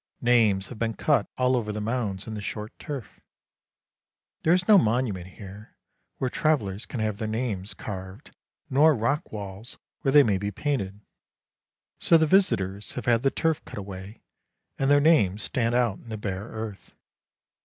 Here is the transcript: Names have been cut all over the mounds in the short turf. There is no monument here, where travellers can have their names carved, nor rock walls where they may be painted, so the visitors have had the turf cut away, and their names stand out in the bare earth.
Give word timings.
Names 0.23 0.69
have 0.69 0.79
been 0.79 0.95
cut 0.95 1.27
all 1.37 1.55
over 1.55 1.71
the 1.71 1.79
mounds 1.79 2.25
in 2.25 2.33
the 2.33 2.41
short 2.41 2.73
turf. 2.79 3.19
There 4.41 4.51
is 4.51 4.67
no 4.67 4.79
monument 4.79 5.27
here, 5.27 5.75
where 6.17 6.27
travellers 6.31 6.87
can 6.87 6.99
have 7.01 7.19
their 7.19 7.27
names 7.27 7.75
carved, 7.75 8.31
nor 8.67 8.95
rock 8.95 9.31
walls 9.31 9.77
where 10.01 10.11
they 10.11 10.23
may 10.23 10.39
be 10.39 10.49
painted, 10.49 11.01
so 11.99 12.17
the 12.17 12.25
visitors 12.25 12.93
have 12.93 13.05
had 13.05 13.21
the 13.21 13.29
turf 13.29 13.63
cut 13.63 13.77
away, 13.77 14.23
and 14.79 14.89
their 14.89 14.99
names 14.99 15.43
stand 15.43 15.75
out 15.75 15.99
in 15.99 16.09
the 16.09 16.17
bare 16.17 16.45
earth. 16.47 16.95